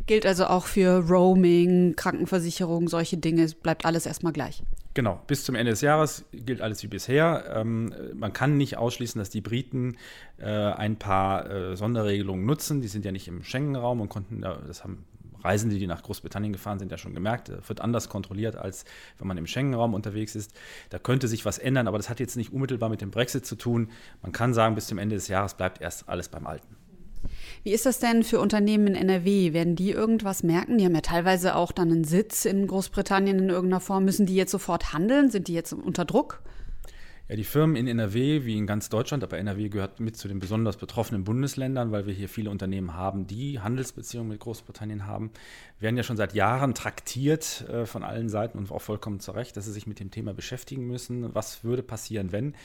Gilt 0.07 0.25
also 0.25 0.45
auch 0.45 0.65
für 0.65 1.05
Roaming, 1.07 1.95
Krankenversicherung, 1.95 2.87
solche 2.87 3.17
Dinge, 3.17 3.45
bleibt 3.61 3.85
alles 3.85 4.05
erstmal 4.05 4.33
gleich. 4.33 4.63
Genau, 4.93 5.21
bis 5.27 5.43
zum 5.43 5.53
Ende 5.53 5.71
des 5.71 5.81
Jahres 5.81 6.25
gilt 6.31 6.61
alles 6.61 6.81
wie 6.81 6.87
bisher. 6.87 7.43
Ähm, 7.53 7.93
man 8.15 8.33
kann 8.33 8.57
nicht 8.57 8.77
ausschließen, 8.77 9.19
dass 9.19 9.29
die 9.29 9.41
Briten 9.41 9.97
äh, 10.39 10.45
ein 10.45 10.97
paar 10.97 11.51
äh, 11.51 11.75
Sonderregelungen 11.75 12.45
nutzen. 12.45 12.81
Die 12.81 12.87
sind 12.87 13.05
ja 13.05 13.11
nicht 13.11 13.27
im 13.27 13.43
Schengen-Raum 13.43 14.01
und 14.01 14.09
konnten, 14.09 14.41
das 14.41 14.83
haben 14.83 15.05
Reisende, 15.43 15.77
die 15.77 15.87
nach 15.87 16.03
Großbritannien 16.03 16.53
gefahren 16.53 16.79
sind, 16.79 16.91
ja 16.91 16.97
schon 16.97 17.13
gemerkt, 17.13 17.51
wird 17.67 17.81
anders 17.81 18.09
kontrolliert, 18.09 18.55
als 18.55 18.85
wenn 19.19 19.27
man 19.27 19.37
im 19.37 19.45
Schengen-Raum 19.45 19.93
unterwegs 19.93 20.35
ist. 20.35 20.53
Da 20.89 20.99
könnte 20.99 21.27
sich 21.27 21.45
was 21.45 21.57
ändern, 21.57 21.87
aber 21.87 21.97
das 21.97 22.09
hat 22.09 22.19
jetzt 22.19 22.37
nicht 22.37 22.53
unmittelbar 22.53 22.89
mit 22.89 23.01
dem 23.01 23.11
Brexit 23.11 23.45
zu 23.45 23.55
tun. 23.55 23.89
Man 24.21 24.31
kann 24.31 24.53
sagen, 24.53 24.73
bis 24.73 24.87
zum 24.87 24.97
Ende 24.97 25.15
des 25.15 25.27
Jahres 25.27 25.53
bleibt 25.53 25.81
erst 25.81 26.07
alles 26.07 26.29
beim 26.29 26.47
Alten. 26.47 26.76
Wie 27.67 27.73
ist 27.73 27.85
das 27.85 27.99
denn 27.99 28.23
für 28.23 28.39
Unternehmen 28.39 28.87
in 28.87 28.95
NRW? 28.95 29.51
Werden 29.51 29.75
die 29.75 29.91
irgendwas 29.91 30.41
merken? 30.41 30.77
Die 30.77 30.85
haben 30.85 30.95
ja 30.95 31.01
teilweise 31.01 31.53
auch 31.53 31.73
dann 31.73 31.91
einen 31.91 32.05
Sitz 32.05 32.45
in 32.45 32.65
Großbritannien 32.65 33.37
in 33.39 33.49
irgendeiner 33.49 33.81
Form. 33.81 34.05
Müssen 34.05 34.25
die 34.25 34.35
jetzt 34.35 34.51
sofort 34.51 34.93
handeln? 34.93 35.29
Sind 35.31 35.49
die 35.49 35.53
jetzt 35.53 35.73
unter 35.73 36.05
Druck? 36.05 36.41
Ja, 37.27 37.35
die 37.35 37.43
Firmen 37.43 37.75
in 37.75 37.89
NRW, 37.89 38.45
wie 38.45 38.57
in 38.57 38.67
ganz 38.67 38.87
Deutschland, 38.87 39.21
aber 39.21 39.37
NRW 39.37 39.67
gehört 39.67 39.99
mit 39.99 40.15
zu 40.15 40.29
den 40.29 40.39
besonders 40.39 40.77
betroffenen 40.77 41.25
Bundesländern, 41.25 41.91
weil 41.91 42.07
wir 42.07 42.13
hier 42.13 42.29
viele 42.29 42.51
Unternehmen 42.51 42.93
haben, 42.93 43.27
die 43.27 43.59
Handelsbeziehungen 43.59 44.29
mit 44.29 44.39
Großbritannien 44.39 45.05
haben, 45.05 45.31
werden 45.81 45.97
ja 45.97 46.03
schon 46.03 46.15
seit 46.15 46.35
Jahren 46.35 46.73
traktiert 46.73 47.65
äh, 47.67 47.85
von 47.85 48.05
allen 48.05 48.29
Seiten 48.29 48.59
und 48.59 48.71
auch 48.71 48.81
vollkommen 48.81 49.19
zu 49.19 49.31
Recht, 49.31 49.57
dass 49.57 49.65
sie 49.65 49.73
sich 49.73 49.87
mit 49.87 49.99
dem 49.99 50.09
Thema 50.09 50.33
beschäftigen 50.33 50.87
müssen. 50.87 51.35
Was 51.35 51.65
würde 51.65 51.83
passieren, 51.83 52.31
wenn? 52.31 52.55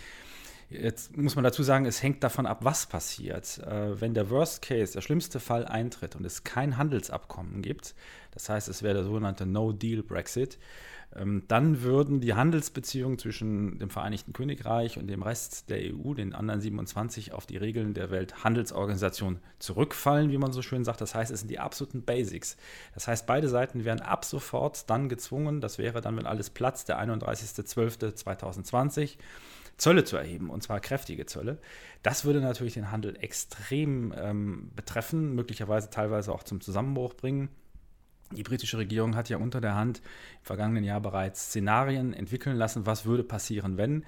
Jetzt 0.73 1.17
muss 1.17 1.35
man 1.35 1.45
dazu 1.45 1.63
sagen, 1.63 1.85
es 1.85 2.03
hängt 2.03 2.25
davon 2.25 2.47
ab, 2.47 2.61
was 2.63 2.87
passiert. 2.87 3.59
Äh, 3.59 4.01
wenn 4.01 4.15
der 4.15 4.31
Worst 4.31 4.63
Case, 4.63 4.93
der 4.93 5.01
schlimmste 5.01 5.41
Fall 5.41 5.67
eintritt 5.67 6.17
und 6.17 6.25
es 6.25 6.45
kein 6.45 6.79
Handelsabkommen 6.79 7.63
gibt, 7.63 7.95
das 8.33 8.49
heißt, 8.49 8.69
es 8.69 8.83
wäre 8.83 8.95
der 8.95 9.05
sogenannte 9.05 9.45
No-Deal-Brexit, 9.45 10.59
dann 11.49 11.83
würden 11.83 12.21
die 12.21 12.35
Handelsbeziehungen 12.35 13.19
zwischen 13.19 13.79
dem 13.79 13.91
Vereinigten 13.91 14.33
Königreich 14.33 14.99
und 14.99 15.09
dem 15.09 15.23
Rest 15.23 15.69
der 15.69 15.93
EU, 15.93 16.15
den 16.15 16.35
anderen 16.35 16.63
27, 16.63 17.33
auf 17.33 17.45
die 17.45 17.59
Regeln 17.59 17.93
der 17.93 18.11
Welthandelsorganisation 18.11 19.39
zurückfallen, 19.59 20.31
wie 20.31 20.39
man 20.39 20.53
so 20.53 20.63
schön 20.63 20.85
sagt. 20.85 21.03
Das 21.03 21.15
heißt, 21.15 21.31
es 21.31 21.41
sind 21.41 21.51
die 21.51 21.59
absoluten 21.59 22.03
Basics. 22.03 22.57
Das 22.95 23.09
heißt, 23.09 23.27
beide 23.27 23.49
Seiten 23.49 23.85
wären 23.85 24.01
ab 24.01 24.25
sofort 24.25 24.89
dann 24.89 25.11
gezwungen, 25.11 25.61
das 25.61 25.77
wäre 25.79 26.01
dann, 26.01 26.17
wenn 26.17 26.27
alles 26.27 26.49
platzt, 26.49 26.89
der 26.89 26.99
31.12.2020, 27.01 29.19
Zölle 29.77 30.05
zu 30.05 30.17
erheben, 30.17 30.51
und 30.51 30.63
zwar 30.63 30.81
kräftige 30.81 31.27
Zölle. 31.27 31.59
Das 32.03 32.25
würde 32.25 32.41
natürlich 32.41 32.75
den 32.75 32.91
Handel 32.91 33.17
extrem 33.17 34.13
ähm, 34.17 34.71
betreffen, 34.77 35.35
möglicherweise 35.35 35.91
teilweise 35.91 36.33
auch 36.33 36.43
zum 36.43 36.61
Zusammenbruch 36.61 37.15
bringen. 37.15 37.49
Die 38.37 38.43
britische 38.43 38.79
Regierung 38.79 39.15
hat 39.17 39.29
ja 39.29 39.37
unter 39.37 39.61
der 39.61 39.75
Hand 39.75 39.99
im 39.99 40.45
vergangenen 40.45 40.85
Jahr 40.85 41.01
bereits 41.01 41.47
Szenarien 41.47 42.13
entwickeln 42.13 42.57
lassen, 42.57 42.87
was 42.87 43.05
würde 43.05 43.25
passieren, 43.25 43.77
wenn. 43.77 44.05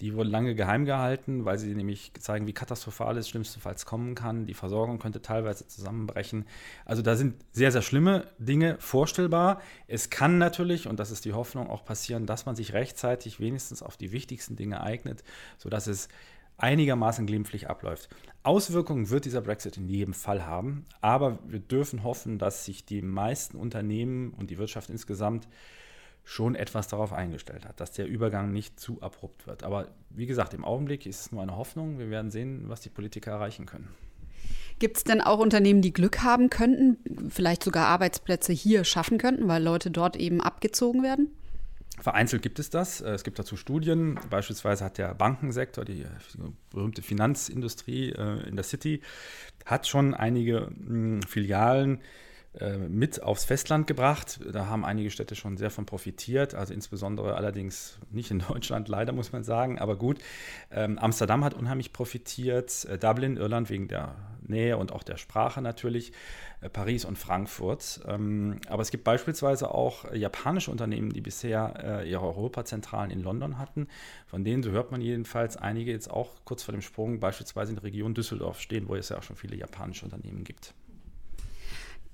Die 0.00 0.14
wurden 0.14 0.30
lange 0.30 0.54
geheim 0.54 0.84
gehalten, 0.84 1.44
weil 1.44 1.58
sie 1.58 1.74
nämlich 1.74 2.12
zeigen, 2.18 2.46
wie 2.46 2.52
katastrophal 2.52 3.16
es 3.16 3.28
schlimmstenfalls 3.28 3.86
kommen 3.86 4.14
kann. 4.14 4.44
Die 4.44 4.54
Versorgung 4.54 4.98
könnte 4.98 5.22
teilweise 5.22 5.68
zusammenbrechen. 5.68 6.46
Also 6.84 7.00
da 7.00 7.14
sind 7.14 7.36
sehr, 7.52 7.70
sehr 7.70 7.82
schlimme 7.82 8.26
Dinge 8.38 8.76
vorstellbar. 8.80 9.60
Es 9.86 10.10
kann 10.10 10.38
natürlich, 10.38 10.88
und 10.88 10.98
das 10.98 11.12
ist 11.12 11.24
die 11.24 11.32
Hoffnung, 11.32 11.70
auch 11.70 11.84
passieren, 11.84 12.26
dass 12.26 12.44
man 12.44 12.56
sich 12.56 12.72
rechtzeitig 12.72 13.38
wenigstens 13.38 13.82
auf 13.82 13.96
die 13.96 14.10
wichtigsten 14.10 14.56
Dinge 14.56 14.82
eignet, 14.82 15.22
sodass 15.58 15.86
es 15.86 16.08
einigermaßen 16.56 17.26
glimpflich 17.26 17.68
abläuft. 17.68 18.08
Auswirkungen 18.42 19.10
wird 19.10 19.24
dieser 19.24 19.40
Brexit 19.40 19.76
in 19.76 19.88
jedem 19.88 20.14
Fall 20.14 20.46
haben, 20.46 20.84
aber 21.00 21.38
wir 21.46 21.60
dürfen 21.60 22.02
hoffen, 22.02 22.38
dass 22.38 22.64
sich 22.64 22.84
die 22.84 23.02
meisten 23.02 23.56
Unternehmen 23.56 24.32
und 24.32 24.50
die 24.50 24.58
Wirtschaft 24.58 24.90
insgesamt 24.90 25.48
schon 26.24 26.54
etwas 26.54 26.88
darauf 26.88 27.12
eingestellt 27.12 27.66
hat, 27.66 27.80
dass 27.80 27.92
der 27.92 28.06
Übergang 28.06 28.52
nicht 28.52 28.80
zu 28.80 29.00
abrupt 29.02 29.46
wird. 29.46 29.62
Aber 29.62 29.88
wie 30.10 30.26
gesagt, 30.26 30.54
im 30.54 30.64
Augenblick 30.64 31.06
ist 31.06 31.20
es 31.20 31.32
nur 31.32 31.42
eine 31.42 31.56
Hoffnung. 31.56 31.98
Wir 31.98 32.08
werden 32.10 32.30
sehen, 32.30 32.64
was 32.66 32.80
die 32.80 32.88
Politiker 32.88 33.32
erreichen 33.32 33.66
können. 33.66 33.88
Gibt 34.78 34.96
es 34.96 35.04
denn 35.04 35.20
auch 35.20 35.38
Unternehmen, 35.38 35.82
die 35.82 35.92
Glück 35.92 36.22
haben 36.22 36.50
könnten, 36.50 37.30
vielleicht 37.30 37.62
sogar 37.62 37.86
Arbeitsplätze 37.86 38.52
hier 38.52 38.84
schaffen 38.84 39.18
könnten, 39.18 39.46
weil 39.48 39.62
Leute 39.62 39.90
dort 39.90 40.16
eben 40.16 40.40
abgezogen 40.40 41.02
werden? 41.02 41.28
Vereinzelt 42.00 42.42
gibt 42.42 42.58
es 42.58 42.70
das. 42.70 43.00
Äh, 43.00 43.10
es 43.10 43.24
gibt 43.24 43.38
dazu 43.38 43.56
Studien. 43.56 44.18
Beispielsweise 44.30 44.84
hat 44.84 44.98
der 44.98 45.14
Bankensektor, 45.14 45.84
die 45.84 46.04
berühmte 46.70 47.02
Finanzindustrie 47.02 48.10
äh, 48.10 48.48
in 48.48 48.56
der 48.56 48.64
City, 48.64 49.00
hat 49.64 49.86
schon 49.86 50.14
einige 50.14 50.66
hm, 50.66 51.22
Filialen 51.22 51.98
äh, 51.98 52.02
mit 52.88 53.22
aufs 53.22 53.44
Festland 53.44 53.86
gebracht. 53.86 54.38
Da 54.52 54.66
haben 54.66 54.84
einige 54.84 55.10
Städte 55.10 55.34
schon 55.34 55.56
sehr 55.56 55.70
von 55.70 55.86
profitiert, 55.86 56.54
also 56.54 56.72
insbesondere 56.72 57.34
allerdings 57.34 57.98
nicht 58.10 58.30
in 58.30 58.38
Deutschland, 58.48 58.88
leider 58.88 59.12
muss 59.12 59.32
man 59.32 59.42
sagen, 59.42 59.78
aber 59.78 59.96
gut. 59.96 60.18
Ähm, 60.70 60.98
Amsterdam 60.98 61.44
hat 61.44 61.54
unheimlich 61.54 61.92
profitiert, 61.92 62.84
äh, 62.84 62.98
Dublin, 62.98 63.36
Irland 63.36 63.70
wegen 63.70 63.88
der 63.88 64.14
Nähe 64.46 64.76
und 64.76 64.92
auch 64.92 65.02
der 65.02 65.16
Sprache 65.16 65.62
natürlich, 65.62 66.12
äh, 66.60 66.68
Paris 66.68 67.04
und 67.04 67.18
Frankfurt. 67.18 68.00
Ähm, 68.06 68.60
aber 68.68 68.82
es 68.82 68.90
gibt 68.90 69.04
beispielsweise 69.04 69.72
auch 69.74 70.12
japanische 70.12 70.70
Unternehmen, 70.70 71.12
die 71.12 71.20
bisher 71.20 72.04
ihre 72.06 72.24
Europazentralen 72.24 73.10
in 73.10 73.22
London 73.22 73.58
hatten, 73.58 73.88
von 74.26 74.44
denen, 74.44 74.62
so 74.62 74.70
hört 74.70 74.90
man 74.90 75.00
jedenfalls, 75.00 75.56
einige 75.56 75.90
jetzt 75.90 76.10
auch 76.10 76.30
kurz 76.44 76.62
vor 76.62 76.72
dem 76.72 76.82
Sprung 76.82 77.20
beispielsweise 77.20 77.70
in 77.70 77.76
der 77.76 77.84
Region 77.84 78.14
Düsseldorf 78.14 78.60
stehen, 78.60 78.88
wo 78.88 78.94
es 78.94 79.08
ja 79.08 79.18
auch 79.18 79.22
schon 79.22 79.36
viele 79.36 79.56
japanische 79.56 80.04
Unternehmen 80.04 80.44
gibt. 80.44 80.74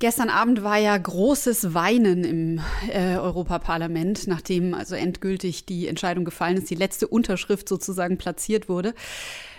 Gestern 0.00 0.30
Abend 0.30 0.64
war 0.64 0.78
ja 0.78 0.96
großes 0.96 1.74
Weinen 1.74 2.24
im 2.24 2.60
äh, 2.90 3.18
Europaparlament, 3.18 4.26
nachdem 4.28 4.72
also 4.72 4.94
endgültig 4.94 5.66
die 5.66 5.88
Entscheidung 5.88 6.24
gefallen 6.24 6.56
ist, 6.56 6.70
die 6.70 6.74
letzte 6.74 7.06
Unterschrift 7.06 7.68
sozusagen 7.68 8.16
platziert 8.16 8.70
wurde. 8.70 8.94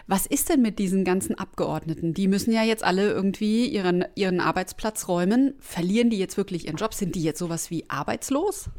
Was 0.08 0.26
ist 0.26 0.50
denn 0.50 0.64
mit 0.64 0.80
diesen 0.80 1.06
ganzen 1.06 1.38
Abgeordneten? 1.38 2.16
Die 2.16 2.28
müssen 2.28 2.52
ja 2.52 2.64
jetzt 2.64 2.84
alle 2.84 3.12
irgendwie 3.12 3.68
ihren, 3.68 4.04
ihren 4.16 4.40
Arbeitsplatz 4.40 5.08
räumen. 5.08 5.54
Verlieren 5.60 6.10
die 6.10 6.18
jetzt 6.18 6.38
wirklich 6.38 6.66
ihren 6.66 6.78
Job? 6.78 6.96
Sind 6.96 7.14
die 7.14 7.22
jetzt 7.22 7.38
sowas 7.38 7.70
wie 7.70 7.88
arbeitslos? 7.88 8.72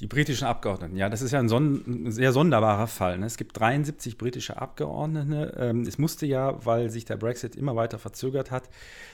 Die 0.00 0.06
britischen 0.06 0.46
Abgeordneten, 0.46 0.96
ja, 0.96 1.08
das 1.08 1.22
ist 1.22 1.32
ja 1.32 1.40
ein, 1.40 1.48
son 1.48 1.82
ein 1.86 2.12
sehr 2.12 2.32
sonderbarer 2.32 2.86
Fall. 2.86 3.18
Ne? 3.18 3.26
Es 3.26 3.36
gibt 3.36 3.58
73 3.58 4.16
britische 4.16 4.56
Abgeordnete. 4.56 5.56
Ähm, 5.58 5.80
es 5.80 5.98
musste 5.98 6.24
ja, 6.24 6.64
weil 6.64 6.88
sich 6.88 7.04
der 7.04 7.16
Brexit 7.16 7.56
immer 7.56 7.74
weiter 7.74 7.98
verzögert 7.98 8.52
hat, 8.52 8.68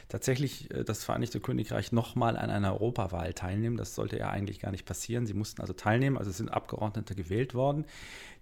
tatsächlich 0.09 0.71
äh, 0.75 0.85
das 0.85 1.03
Vereinigte 1.03 1.41
Königreich 1.41 1.91
nochmal 1.93 2.37
an 2.37 2.51
einer 2.51 2.75
Europawahl 2.75 3.33
teilnehmen. 3.33 3.79
Das 3.79 3.95
sollte 3.95 4.19
ja 4.19 4.29
eigentlich 4.29 4.61
gar 4.61 4.73
nicht 4.73 4.85
passieren. 4.85 5.27
Sie 5.27 5.33
mussten 5.33 5.63
also 5.63 5.73
teilnehmen, 5.73 6.19
also 6.19 6.31
sind 6.31 6.51
Abgeordnete 6.51 7.15
gewählt 7.15 7.55
worden. 7.55 7.87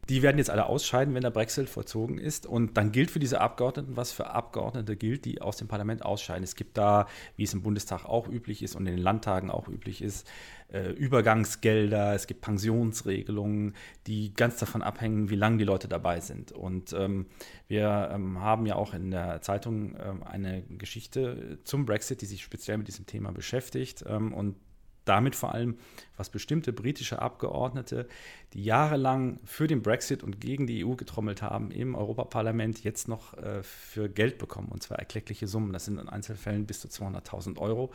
Die 0.09 0.21
werden 0.23 0.39
jetzt 0.39 0.51
alle 0.51 0.67
ausscheiden, 0.67 1.15
wenn 1.15 1.23
der 1.23 1.31
Brexit 1.31 1.69
vollzogen 1.69 2.19
ist. 2.19 2.45
Und 2.45 2.77
dann 2.77 2.91
gilt 2.91 3.13
für 3.13 3.21
diese 3.21 3.41
Abgeordneten, 3.41 3.97
was 3.97 4.11
für 4.11 4.31
Abgeordnete 4.31 4.97
gilt, 4.97 5.25
die 5.25 5.41
aus 5.41 5.57
dem 5.57 5.69
Parlament 5.69 6.05
ausscheiden. 6.05 6.43
Es 6.43 6.57
gibt 6.57 6.77
da, 6.77 7.07
wie 7.37 7.45
es 7.45 7.55
im 7.55 7.63
Bundestag 7.63 8.05
auch 8.05 8.29
üblich 8.29 8.65
ist 8.65 8.75
und 8.75 8.87
in 8.87 8.97
den 8.97 9.03
Landtagen 9.03 9.49
auch 9.49 9.69
üblich 9.69 10.03
ist, 10.03 10.29
äh, 10.73 10.91
Übergangsgelder, 10.91 12.15
es 12.15 12.27
gibt 12.27 12.41
Pensionsregelungen, 12.41 13.75
die 14.09 14.35
ganz 14.35 14.59
davon 14.59 14.83
abhängen, 14.83 15.31
wie 15.31 15.37
lange 15.37 15.59
die 15.59 15.65
Leute 15.65 15.87
dabei 15.87 16.19
sind. 16.19 16.51
Und 16.51 16.93
ähm, 16.95 17.27
wir 17.69 18.11
ähm, 18.13 18.41
haben 18.41 18.67
ja 18.67 18.75
auch 18.75 18.95
in 18.95 19.13
der 19.13 19.41
Zeitung 19.43 19.95
ähm, 20.03 20.25
eine 20.25 20.63
Geschichte 20.63 21.59
zum 21.63 21.87
Brexit, 21.87 22.23
die 22.23 22.27
sich 22.27 22.43
speziell 22.43 22.79
mit 22.79 22.89
diesem 22.89 23.07
Thema 23.07 23.31
beschäftigt. 23.31 24.05
Ähm, 24.09 24.33
und 24.33 24.57
damit 25.05 25.35
vor 25.35 25.53
allem, 25.55 25.77
was 26.17 26.31
bestimmte 26.31 26.73
britische 26.73 27.21
Abgeordnete, 27.21 28.07
die 28.53 28.63
jahrelang 28.63 29.41
für 29.45 29.67
den 29.67 29.83
Brexit 29.83 30.23
und 30.23 30.41
gegen 30.41 30.67
die 30.67 30.85
EU 30.85 30.95
getrommelt 30.95 31.43
haben, 31.43 31.71
im 31.71 31.95
Europaparlament 31.95 32.85
jetzt 32.85 33.09
noch 33.09 33.37
äh, 33.39 33.63
für 33.63 34.09
Geld 34.09 34.39
bekommen, 34.39 34.69
und 34.69 34.83
zwar 34.83 34.99
erkleckliche 34.99 35.47
Summen. 35.47 35.73
Das 35.73 35.85
sind 35.85 35.99
in 35.99 36.09
Einzelfällen 36.09 36.67
bis 36.67 36.81
zu 36.81 36.89
200.000 36.89 37.59
Euro. 37.59 37.93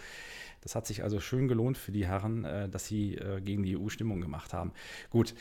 Das 0.61 0.75
hat 0.75 0.87
sich 0.87 1.03
also 1.03 1.19
schön 1.19 1.47
gelohnt 1.47 1.77
für 1.77 1.91
die 1.91 2.05
Herren, 2.05 2.43
äh, 2.43 2.69
dass 2.69 2.87
sie 2.87 3.15
äh, 3.15 3.41
gegen 3.41 3.63
die 3.63 3.77
EU 3.77 3.89
Stimmung 3.89 4.21
gemacht 4.21 4.53
haben. 4.53 4.71
Gut, 5.09 5.33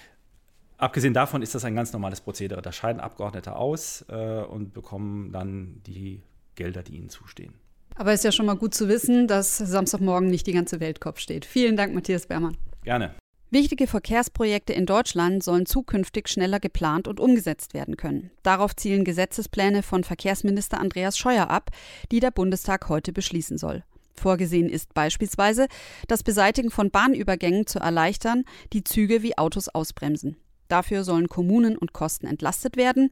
Abgesehen 0.79 1.15
davon 1.15 1.41
ist 1.41 1.55
das 1.55 1.65
ein 1.65 1.75
ganz 1.75 1.95
normales 1.95 2.21
Prozedere. 2.21 2.61
Da 2.61 2.71
scheiden 2.71 3.01
Abgeordnete 3.01 3.57
aus 3.57 4.03
und 4.03 4.75
bekommen 4.75 5.33
dann 5.33 5.81
die 5.87 6.21
Gelder, 6.55 6.83
die 6.83 6.97
ihnen 6.97 7.09
zustehen. 7.09 7.55
Aber 7.97 8.13
es 8.13 8.21
ist 8.21 8.25
ja 8.25 8.33
schon 8.33 8.47
mal 8.47 8.57
gut 8.57 8.75
zu 8.75 8.89
wissen, 8.89 9.27
dass 9.27 9.57
Samstagmorgen 9.57 10.29
nicht 10.29 10.47
die 10.47 10.53
ganze 10.53 10.81
Welt 10.81 11.01
Kopf 11.01 11.19
steht. 11.19 11.45
Vielen 11.45 11.77
Dank, 11.77 11.95
Matthias 11.95 12.27
Bermann. 12.27 12.57
Gerne. 12.85 13.15
Wichtige 13.51 13.87
Verkehrsprojekte 13.87 14.73
in 14.73 14.87
Deutschland 14.87 15.43
sollen 15.43 15.67
zukünftig 15.67 16.29
schneller 16.29 16.61
geplant 16.61 17.09
und 17.09 17.21
umgesetzt 17.21 17.75
werden 17.75 17.97
können. 17.97 18.31
Darauf 18.43 18.75
zielen 18.77 19.05
Gesetzespläne 19.05 19.83
von 19.83 20.05
Verkehrsminister 20.05 20.81
Andreas 20.81 21.17
Scheuer 21.17 21.49
ab, 21.49 21.71
die 22.11 22.21
der 22.21 22.33
Bundestag 22.33 22.89
heute 22.89 23.13
beschließen 23.13 23.57
soll. 23.57 23.85
Vorgesehen 24.15 24.69
ist 24.69 24.95
beispielsweise, 24.95 25.69
das 26.09 26.23
Beseitigen 26.23 26.71
von 26.71 26.91
Bahnübergängen 26.91 27.67
zu 27.67 27.79
erleichtern, 27.79 28.45
die 28.73 28.83
Züge 28.83 29.23
wie 29.23 29.39
Autos 29.39 29.69
ausbremsen. 29.69 30.37
Dafür 30.69 31.05
sollen 31.05 31.29
Kommunen 31.29 31.79
und 31.79 31.93
Kosten 31.93 32.27
entlastet 32.27 32.77
werden. 32.77 33.11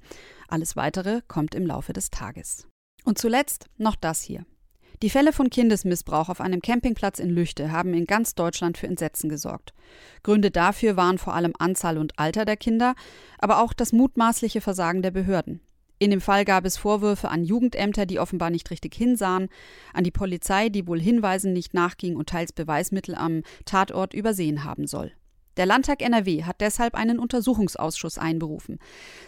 Alles 0.48 0.76
Weitere 0.76 1.20
kommt 1.28 1.54
im 1.54 1.66
Laufe 1.66 1.92
des 1.92 2.10
Tages. 2.10 2.66
Und 3.04 3.18
zuletzt 3.18 3.66
noch 3.76 3.94
das 3.94 4.22
hier. 4.22 4.44
Die 5.02 5.10
Fälle 5.10 5.32
von 5.32 5.50
Kindesmissbrauch 5.50 6.28
auf 6.28 6.40
einem 6.40 6.62
Campingplatz 6.62 7.18
in 7.18 7.30
Lüchte 7.30 7.72
haben 7.72 7.94
in 7.94 8.04
ganz 8.06 8.34
Deutschland 8.34 8.78
für 8.78 8.86
Entsetzen 8.86 9.28
gesorgt. 9.28 9.74
Gründe 10.22 10.50
dafür 10.50 10.96
waren 10.96 11.18
vor 11.18 11.34
allem 11.34 11.52
Anzahl 11.58 11.98
und 11.98 12.18
Alter 12.18 12.44
der 12.44 12.56
Kinder, 12.56 12.94
aber 13.38 13.60
auch 13.60 13.72
das 13.72 13.92
mutmaßliche 13.92 14.60
Versagen 14.60 15.02
der 15.02 15.10
Behörden. 15.10 15.60
In 15.98 16.10
dem 16.10 16.20
Fall 16.20 16.44
gab 16.44 16.64
es 16.64 16.76
Vorwürfe 16.76 17.28
an 17.28 17.44
Jugendämter, 17.44 18.06
die 18.06 18.18
offenbar 18.18 18.50
nicht 18.50 18.70
richtig 18.70 18.94
hinsahen, 18.94 19.48
an 19.92 20.04
die 20.04 20.10
Polizei, 20.10 20.68
die 20.68 20.86
wohl 20.86 21.00
Hinweisen 21.00 21.52
nicht 21.52 21.72
nachging 21.72 22.16
und 22.16 22.28
teils 22.28 22.52
Beweismittel 22.52 23.14
am 23.14 23.42
Tatort 23.64 24.12
übersehen 24.12 24.64
haben 24.64 24.86
soll. 24.86 25.12
Der 25.56 25.66
Landtag 25.66 26.02
NRW 26.02 26.44
hat 26.44 26.61
deshalb 26.61 26.94
einen 26.94 27.18
Untersuchungsausschuss 27.18 28.18
einberufen. 28.18 28.78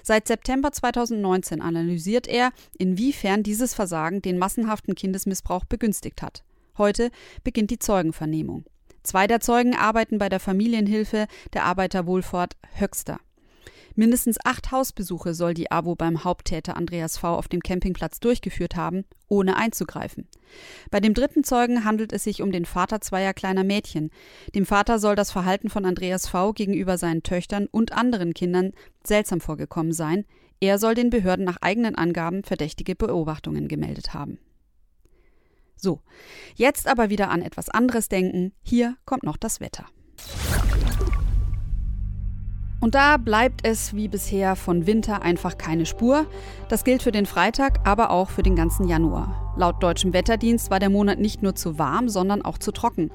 Seit 0.03 0.27
September 0.27 0.73
2019 0.73 1.61
analysiert 1.61 2.27
er, 2.27 2.51
inwiefern 2.79 3.43
dieses 3.43 3.75
Versagen 3.75 4.23
den 4.23 4.39
massenhaften 4.39 4.95
Kindesmissbrauch 4.95 5.65
begünstigt 5.65 6.23
hat. 6.23 6.43
Heute 6.79 7.11
beginnt 7.45 7.71
die 7.71 7.79
Zeugenvernehmung. 7.79 8.65
Zwei 9.03 9.29
der 9.29 9.41
Zeugen 9.41 9.77
arbeiten 9.77 10.19
bei 10.19 10.29
der 10.29 10.41
Familienhilfe 10.41 11.27
der 11.53 11.65
Arbeiterwohlfahrt 11.65 12.57
Höxter. 12.79 13.21
Mindestens 13.99 14.37
acht 14.45 14.73
Hausbesuche 14.73 15.33
soll 15.33 15.55
die 15.55 15.71
AWO 15.71 15.95
beim 15.95 16.23
Haupttäter 16.23 16.77
Andreas 16.77 17.17
V. 17.17 17.35
auf 17.35 17.49
dem 17.49 17.63
Campingplatz 17.63 18.21
durchgeführt 18.21 18.77
haben, 18.77 19.05
ohne 19.27 19.57
einzugreifen. 19.57 20.29
Bei 20.91 21.01
dem 21.01 21.15
dritten 21.15 21.45
Zeugen 21.45 21.83
handelt 21.85 22.13
es 22.13 22.25
sich 22.25 22.43
um 22.43 22.53
den 22.53 22.67
Vater 22.67 23.01
zweier 23.01 23.33
kleiner 23.33 23.65
Mädchen. 23.65 24.11
Dem 24.55 24.67
Vater 24.67 24.99
soll 24.99 25.17
das 25.17 25.33
Verhalten 25.33 25.71
von 25.71 25.87
Andreas 25.87 26.29
V. 26.29 26.53
gegenüber 26.53 26.99
seinen 26.99 27.23
Töchtern 27.23 27.69
und 27.71 27.93
anderen 27.93 28.35
Kindern 28.35 28.73
seltsam 29.03 29.41
vorgekommen 29.41 29.93
sein. 29.93 30.27
Er 30.61 30.79
soll 30.79 30.95
den 30.95 31.09
Behörden 31.09 31.47
nach 31.47 31.59
eigenen 31.63 31.95
Angaben 31.95 32.45
verdächtige 32.45 32.95
Beobachtungen 32.95 33.67
gemeldet 33.67 34.13
haben. 34.13 34.39
So, 35.75 36.01
jetzt 36.55 36.87
aber 36.87 37.09
wieder 37.09 37.31
an 37.31 37.41
etwas 37.41 37.71
anderes 37.71 38.09
denken. 38.09 38.53
Hier 38.63 38.97
kommt 39.07 39.23
noch 39.23 39.39
das 39.39 39.61
Wetter. 39.61 39.87
Und 42.87 42.95
da 42.95 43.17
bleibt 43.17 43.67
es 43.67 43.97
wie 43.97 44.07
bisher 44.07 44.55
von 44.55 44.87
Winter 44.87 45.23
einfach 45.23 45.59
keine 45.59 45.87
Spur. 45.87 46.25
Das 46.69 46.85
gilt 46.85 47.03
für 47.03 47.11
den 47.11 47.27
Freitag, 47.27 47.81
aber 47.83 48.11
auch 48.11 48.31
für 48.31 48.45
den 48.45 48.55
ganzen 48.55 48.87
Januar. 48.87 49.53
Laut 49.57 49.83
deutschem 49.83 50.13
Wetterdienst 50.13 50.71
war 50.71 50.79
der 50.79 50.89
Monat 50.89 51.19
nicht 51.19 51.43
nur 51.43 51.57
zu 51.57 51.81
warm, 51.81 52.09
sondern 52.09 52.43
auch 52.43 52.59
zu 52.59 52.71
trocken. 52.71 53.11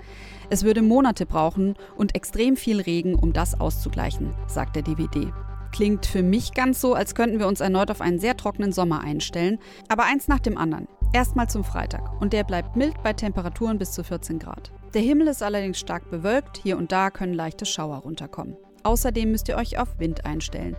Es 0.49 0.65
würde 0.65 0.81
Monate 0.81 1.25
brauchen 1.25 1.75
und 1.95 2.15
extrem 2.15 2.57
viel 2.57 2.81
Regen, 2.81 3.15
um 3.15 3.31
das 3.31 3.61
auszugleichen, 3.61 4.35
sagt 4.45 4.75
der 4.75 4.83
DWD. 4.83 5.31
Klingt 5.71 6.05
für 6.05 6.21
mich 6.21 6.53
ganz 6.53 6.81
so, 6.81 6.93
als 6.93 7.15
könnten 7.15 7.39
wir 7.39 7.47
uns 7.47 7.61
erneut 7.61 7.91
auf 7.91 8.01
einen 8.01 8.19
sehr 8.19 8.35
trockenen 8.35 8.73
Sommer 8.73 8.99
einstellen. 8.99 9.57
Aber 9.87 10.03
eins 10.03 10.27
nach 10.27 10.39
dem 10.39 10.57
anderen. 10.57 10.89
Erstmal 11.13 11.49
zum 11.49 11.63
Freitag. 11.63 12.21
Und 12.21 12.33
der 12.33 12.43
bleibt 12.43 12.75
mild 12.75 13.01
bei 13.03 13.13
Temperaturen 13.13 13.77
bis 13.77 13.93
zu 13.93 14.03
14 14.03 14.37
Grad. 14.37 14.73
Der 14.93 15.01
Himmel 15.01 15.29
ist 15.29 15.41
allerdings 15.41 15.79
stark 15.79 16.11
bewölkt. 16.11 16.57
Hier 16.57 16.77
und 16.77 16.91
da 16.91 17.09
können 17.09 17.33
leichte 17.33 17.65
Schauer 17.65 17.99
runterkommen. 17.99 18.57
Außerdem 18.83 19.31
müsst 19.31 19.47
ihr 19.49 19.57
euch 19.57 19.77
auf 19.77 19.99
Wind 19.99 20.25
einstellen. 20.25 20.75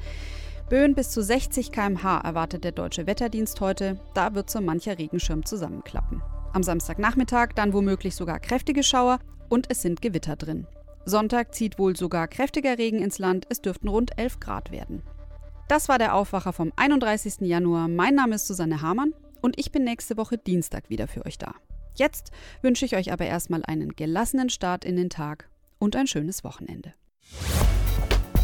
Böen 0.68 0.94
bis 0.94 1.10
zu 1.10 1.22
60 1.22 1.70
km/h 1.70 2.20
erwartet 2.20 2.64
der 2.64 2.72
deutsche 2.72 3.06
Wetterdienst 3.06 3.60
heute. 3.60 4.00
Da 4.14 4.34
wird 4.34 4.48
so 4.48 4.60
mancher 4.60 4.98
Regenschirm 4.98 5.44
zusammenklappen. 5.44 6.22
Am 6.52 6.62
Samstagnachmittag 6.62 7.50
dann 7.54 7.72
womöglich 7.72 8.14
sogar 8.14 8.40
kräftige 8.40 8.82
Schauer 8.82 9.18
und 9.48 9.70
es 9.70 9.82
sind 9.82 10.00
Gewitter 10.00 10.36
drin. 10.36 10.66
Sonntag 11.04 11.54
zieht 11.54 11.78
wohl 11.78 11.96
sogar 11.96 12.28
kräftiger 12.28 12.78
Regen 12.78 13.02
ins 13.02 13.18
Land. 13.18 13.46
Es 13.48 13.60
dürften 13.60 13.88
rund 13.88 14.18
11 14.18 14.40
Grad 14.40 14.70
werden. 14.70 15.02
Das 15.68 15.88
war 15.88 15.98
der 15.98 16.14
Aufwacher 16.14 16.52
vom 16.52 16.72
31. 16.76 17.40
Januar. 17.40 17.88
Mein 17.88 18.14
Name 18.14 18.36
ist 18.36 18.46
Susanne 18.46 18.82
Hamann 18.82 19.14
und 19.40 19.58
ich 19.58 19.72
bin 19.72 19.84
nächste 19.84 20.16
Woche 20.16 20.38
Dienstag 20.38 20.90
wieder 20.90 21.08
für 21.08 21.26
euch 21.26 21.38
da. 21.38 21.54
Jetzt 21.96 22.30
wünsche 22.62 22.84
ich 22.84 22.96
euch 22.96 23.12
aber 23.12 23.26
erstmal 23.26 23.62
einen 23.66 23.94
gelassenen 23.94 24.48
Start 24.48 24.84
in 24.84 24.96
den 24.96 25.10
Tag 25.10 25.48
und 25.78 25.96
ein 25.96 26.06
schönes 26.06 26.44
Wochenende. 26.44 26.94